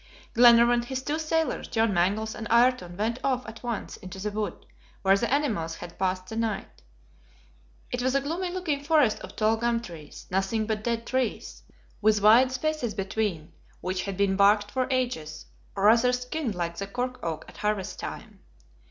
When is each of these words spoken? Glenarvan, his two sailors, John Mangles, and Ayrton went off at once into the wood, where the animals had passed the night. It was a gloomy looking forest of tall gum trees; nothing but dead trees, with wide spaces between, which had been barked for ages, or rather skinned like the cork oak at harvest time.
Glenarvan, 0.33 0.81
his 0.81 1.03
two 1.03 1.19
sailors, 1.19 1.67
John 1.67 1.93
Mangles, 1.93 2.33
and 2.33 2.47
Ayrton 2.49 2.97
went 2.97 3.19
off 3.23 3.47
at 3.47 3.61
once 3.61 3.97
into 3.97 4.17
the 4.17 4.31
wood, 4.31 4.65
where 5.03 5.15
the 5.15 5.31
animals 5.31 5.75
had 5.75 5.99
passed 5.99 6.25
the 6.25 6.35
night. 6.35 6.81
It 7.91 8.01
was 8.01 8.15
a 8.15 8.21
gloomy 8.21 8.49
looking 8.49 8.83
forest 8.83 9.19
of 9.19 9.35
tall 9.35 9.57
gum 9.57 9.79
trees; 9.79 10.25
nothing 10.31 10.65
but 10.65 10.83
dead 10.83 11.05
trees, 11.05 11.61
with 12.01 12.19
wide 12.23 12.51
spaces 12.51 12.95
between, 12.95 13.53
which 13.79 14.01
had 14.05 14.17
been 14.17 14.35
barked 14.35 14.71
for 14.71 14.87
ages, 14.89 15.45
or 15.75 15.83
rather 15.83 16.11
skinned 16.11 16.55
like 16.55 16.77
the 16.77 16.87
cork 16.87 17.19
oak 17.21 17.45
at 17.47 17.57
harvest 17.57 17.99
time. 17.99 18.39